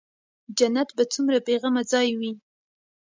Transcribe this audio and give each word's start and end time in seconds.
جنت 0.57 0.89
به 0.97 1.03
څومره 1.13 1.37
بې 1.45 1.55
غمه 1.61 1.83
ځاى 1.91 2.09
وي. 2.19 2.31